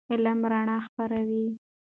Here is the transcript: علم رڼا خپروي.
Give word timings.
علم 0.13 0.39
رڼا 0.51 0.77
خپروي. 0.93 1.45